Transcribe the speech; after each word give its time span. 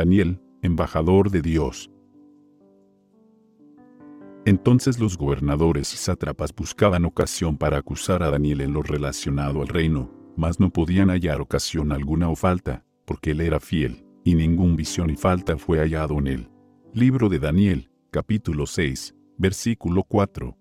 Daniel, 0.00 0.40
embajador 0.62 1.30
de 1.30 1.42
Dios. 1.42 1.90
Entonces 4.46 4.98
los 4.98 5.18
gobernadores 5.18 5.92
y 5.92 5.98
sátrapas 5.98 6.54
buscaban 6.54 7.04
ocasión 7.04 7.58
para 7.58 7.76
acusar 7.76 8.22
a 8.22 8.30
Daniel 8.30 8.62
en 8.62 8.72
lo 8.72 8.82
relacionado 8.82 9.60
al 9.60 9.68
reino, 9.68 10.10
mas 10.38 10.58
no 10.58 10.70
podían 10.70 11.10
hallar 11.10 11.42
ocasión 11.42 11.92
alguna 11.92 12.30
o 12.30 12.34
falta, 12.34 12.82
porque 13.04 13.32
él 13.32 13.42
era 13.42 13.60
fiel, 13.60 14.06
y 14.24 14.36
ningún 14.36 14.74
visión 14.74 15.10
y 15.10 15.16
falta 15.16 15.58
fue 15.58 15.80
hallado 15.80 16.18
en 16.18 16.28
él. 16.28 16.50
Libro 16.94 17.28
de 17.28 17.38
Daniel, 17.38 17.90
capítulo 18.10 18.64
6, 18.64 19.14
versículo 19.36 20.04
4. 20.04 20.56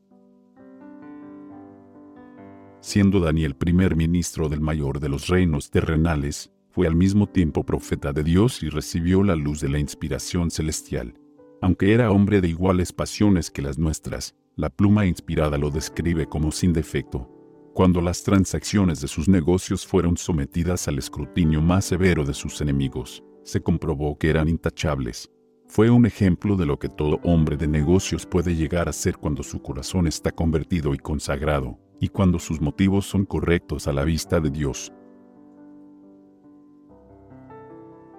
Siendo 2.82 3.22
Daniel 3.22 3.56
primer 3.56 3.96
ministro 3.96 4.50
del 4.50 4.60
mayor 4.60 5.00
de 5.00 5.08
los 5.08 5.28
reinos 5.28 5.72
terrenales, 5.72 6.52
fue 6.72 6.88
al 6.88 6.96
mismo 6.96 7.28
tiempo 7.28 7.66
profeta 7.66 8.14
de 8.14 8.24
Dios 8.24 8.64
y 8.64 8.70
recibió 8.70 9.24
la 9.24 9.36
luz 9.36 9.60
de 9.62 9.70
la 9.70 9.80
inspiración 9.80 10.52
celestial. 10.52 11.14
Aunque 11.62 11.94
era 11.94 12.12
hombre 12.12 12.42
de 12.42 12.48
iguales 12.48 12.94
pasiones 12.94 13.52
que 13.52 13.62
las 13.62 13.78
nuestras, 13.78 14.36
la 14.56 14.70
pluma 14.70 15.06
inspirada 15.06 15.58
lo 15.58 15.72
describe 15.72 16.28
como 16.28 16.52
sin 16.52 16.74
defecto. 16.74 17.30
Cuando 17.74 18.02
las 18.02 18.24
transacciones 18.24 19.02
de 19.02 19.08
sus 19.08 19.28
negocios 19.28 19.86
fueron 19.86 20.18
sometidas 20.18 20.88
al 20.88 20.98
escrutinio 20.98 21.62
más 21.62 21.86
severo 21.86 22.24
de 22.24 22.34
sus 22.34 22.62
enemigos, 22.62 23.24
se 23.44 23.62
comprobó 23.62 24.18
que 24.18 24.30
eran 24.30 24.48
intachables. 24.50 25.32
Fue 25.68 25.90
un 25.90 26.06
ejemplo 26.06 26.56
de 26.56 26.66
lo 26.66 26.80
que 26.80 26.90
todo 26.90 27.20
hombre 27.24 27.56
de 27.56 27.68
negocios 27.68 28.26
puede 28.26 28.56
llegar 28.56 28.90
a 28.90 28.94
ser 28.94 29.18
cuando 29.18 29.44
su 29.44 29.62
corazón 29.62 30.08
está 30.08 30.32
convertido 30.32 30.94
y 30.94 30.98
consagrado, 30.98 31.78
y 32.00 32.10
cuando 32.10 32.40
sus 32.40 32.60
motivos 32.60 33.06
son 33.06 33.26
correctos 33.26 33.88
a 33.88 33.94
la 33.94 34.04
vista 34.04 34.40
de 34.40 34.50
Dios. 34.50 34.92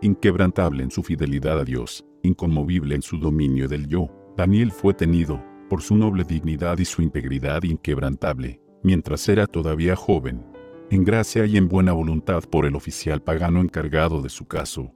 Inquebrantable 0.03 0.83
en 0.83 0.91
su 0.91 1.03
fidelidad 1.03 1.61
a 1.61 1.65
Dios, 1.65 2.07
inconmovible 2.23 2.95
en 2.95 3.03
su 3.03 3.19
dominio 3.19 3.69
del 3.69 3.87
yo, 3.87 4.09
Daniel 4.35 4.73
fue 4.73 4.95
tenido, 4.95 5.45
por 5.69 5.83
su 5.83 5.95
noble 5.95 6.25
dignidad 6.25 6.79
y 6.79 6.87
su 6.87 7.03
integridad 7.03 7.63
inquebrantable, 7.65 8.63
mientras 8.83 9.29
era 9.29 9.47
todavía 9.47 9.97
joven, 9.97 10.47
en 10.91 11.05
gracia 11.05 11.45
y 11.45 11.59
en 11.59 11.69
buena 11.69 11.93
voluntad 11.93 12.43
por 12.51 12.65
el 12.65 12.77
oficial 12.77 13.23
pagano 13.23 13.61
encargado 13.61 14.23
de 14.23 14.31
su 14.31 14.47
caso. 14.47 14.95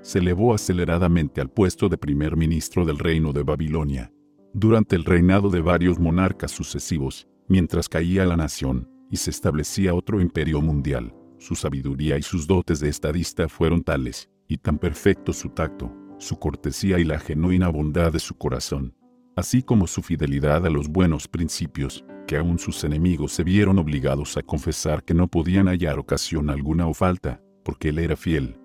Se 0.00 0.20
elevó 0.20 0.54
aceleradamente 0.54 1.42
al 1.42 1.50
puesto 1.50 1.90
de 1.90 1.98
primer 1.98 2.34
ministro 2.36 2.86
del 2.86 2.98
reino 2.98 3.34
de 3.34 3.42
Babilonia. 3.42 4.10
Durante 4.54 4.96
el 4.96 5.04
reinado 5.04 5.50
de 5.50 5.60
varios 5.60 5.98
monarcas 5.98 6.50
sucesivos, 6.50 7.28
mientras 7.46 7.90
caía 7.90 8.24
la 8.24 8.38
nación 8.38 8.88
y 9.10 9.18
se 9.18 9.30
establecía 9.30 9.94
otro 9.94 10.20
imperio 10.20 10.62
mundial, 10.62 11.14
su 11.38 11.54
sabiduría 11.54 12.18
y 12.18 12.22
sus 12.22 12.46
dotes 12.46 12.80
de 12.80 12.88
estadista 12.88 13.48
fueron 13.48 13.82
tales, 13.82 14.28
y 14.48 14.58
tan 14.58 14.78
perfecto 14.78 15.32
su 15.32 15.50
tacto, 15.50 15.92
su 16.18 16.38
cortesía 16.38 16.98
y 16.98 17.04
la 17.04 17.18
genuina 17.18 17.68
bondad 17.68 18.12
de 18.12 18.18
su 18.18 18.36
corazón, 18.36 18.94
así 19.36 19.62
como 19.62 19.86
su 19.86 20.02
fidelidad 20.02 20.66
a 20.66 20.70
los 20.70 20.88
buenos 20.88 21.28
principios, 21.28 22.04
que 22.26 22.36
aún 22.36 22.58
sus 22.58 22.82
enemigos 22.84 23.32
se 23.32 23.44
vieron 23.44 23.78
obligados 23.78 24.36
a 24.36 24.42
confesar 24.42 25.04
que 25.04 25.14
no 25.14 25.28
podían 25.28 25.66
hallar 25.68 25.98
ocasión 25.98 26.50
alguna 26.50 26.86
o 26.86 26.94
falta, 26.94 27.40
porque 27.64 27.90
él 27.90 27.98
era 27.98 28.16
fiel. 28.16 28.58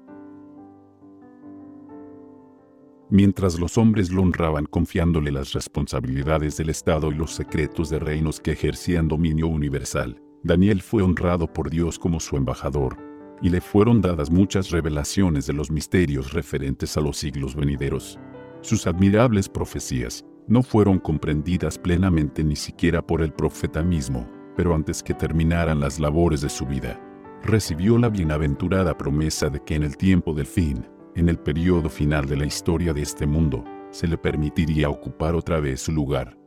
Mientras 3.09 3.59
los 3.59 3.77
hombres 3.77 4.09
lo 4.09 4.23
honraban 4.23 4.65
confiándole 4.65 5.31
las 5.31 5.53
responsabilidades 5.53 6.57
del 6.57 6.69
Estado 6.71 7.11
y 7.11 7.15
los 7.15 7.35
secretos 7.35 7.91
de 7.91 7.99
reinos 7.99 8.39
que 8.39 8.53
ejercían 8.53 9.07
dominio 9.07 9.47
universal, 9.47 10.22
Daniel 10.43 10.81
fue 10.81 11.01
honrado 11.01 11.47
por 11.47 11.69
Dios 11.69 11.97
como 11.97 12.19
su 12.19 12.35
embajador, 12.35 12.97
y 13.41 13.49
le 13.49 13.61
fueron 13.61 14.01
dadas 14.01 14.29
muchas 14.29 14.71
revelaciones 14.71 15.47
de 15.47 15.53
los 15.53 15.71
misterios 15.71 16.33
referentes 16.33 16.97
a 16.97 17.01
los 17.01 17.17
siglos 17.17 17.55
venideros. 17.55 18.19
Sus 18.59 18.85
admirables 18.85 19.47
profecías 19.47 20.25
no 20.47 20.61
fueron 20.61 20.99
comprendidas 20.99 21.77
plenamente 21.77 22.43
ni 22.43 22.57
siquiera 22.57 23.05
por 23.05 23.21
el 23.21 23.31
profeta 23.31 23.83
mismo, 23.83 24.29
pero 24.57 24.75
antes 24.75 25.01
que 25.01 25.13
terminaran 25.13 25.79
las 25.79 25.97
labores 25.97 26.41
de 26.41 26.49
su 26.49 26.65
vida, 26.65 26.99
recibió 27.41 27.97
la 27.97 28.09
bienaventurada 28.09 28.97
promesa 28.97 29.49
de 29.49 29.61
que 29.61 29.75
en 29.75 29.83
el 29.83 29.95
tiempo 29.95 30.33
del 30.33 30.45
fin, 30.45 30.85
en 31.15 31.29
el 31.29 31.39
periodo 31.39 31.89
final 31.89 32.25
de 32.25 32.37
la 32.37 32.45
historia 32.45 32.93
de 32.93 33.01
este 33.01 33.25
mundo, 33.25 33.63
se 33.91 34.07
le 34.07 34.17
permitiría 34.17 34.89
ocupar 34.89 35.35
otra 35.35 35.61
vez 35.61 35.81
su 35.81 35.93
lugar. 35.93 36.37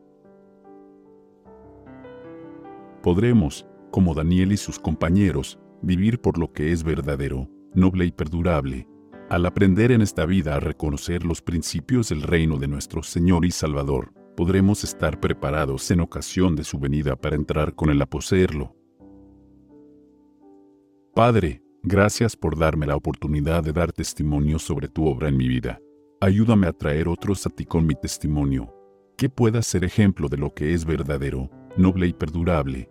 Podremos, 3.02 3.66
como 3.96 4.12
Daniel 4.12 4.52
y 4.52 4.58
sus 4.58 4.78
compañeros, 4.78 5.58
vivir 5.80 6.20
por 6.20 6.36
lo 6.36 6.52
que 6.52 6.70
es 6.70 6.84
verdadero, 6.84 7.48
noble 7.72 8.04
y 8.04 8.12
perdurable, 8.12 8.86
al 9.30 9.46
aprender 9.46 9.90
en 9.90 10.02
esta 10.02 10.26
vida 10.26 10.54
a 10.54 10.60
reconocer 10.60 11.24
los 11.24 11.40
principios 11.40 12.10
del 12.10 12.20
reino 12.20 12.58
de 12.58 12.68
nuestro 12.68 13.02
Señor 13.02 13.46
y 13.46 13.50
Salvador, 13.50 14.12
podremos 14.36 14.84
estar 14.84 15.18
preparados 15.18 15.90
en 15.90 16.00
ocasión 16.00 16.56
de 16.56 16.64
su 16.64 16.78
venida 16.78 17.16
para 17.16 17.36
entrar 17.36 17.74
con 17.74 17.88
él 17.88 18.02
a 18.02 18.04
poseerlo. 18.04 18.76
Padre, 21.14 21.62
gracias 21.82 22.36
por 22.36 22.58
darme 22.58 22.84
la 22.84 22.96
oportunidad 22.96 23.64
de 23.64 23.72
dar 23.72 23.92
testimonio 23.92 24.58
sobre 24.58 24.88
tu 24.88 25.06
obra 25.06 25.30
en 25.30 25.38
mi 25.38 25.48
vida. 25.48 25.80
Ayúdame 26.20 26.66
a 26.66 26.74
traer 26.74 27.08
otros 27.08 27.46
a 27.46 27.48
ti 27.48 27.64
con 27.64 27.86
mi 27.86 27.94
testimonio, 27.94 28.74
que 29.16 29.30
pueda 29.30 29.62
ser 29.62 29.84
ejemplo 29.84 30.28
de 30.28 30.36
lo 30.36 30.52
que 30.52 30.74
es 30.74 30.84
verdadero, 30.84 31.48
noble 31.78 32.08
y 32.08 32.12
perdurable. 32.12 32.90